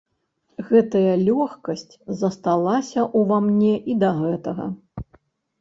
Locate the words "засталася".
2.21-3.05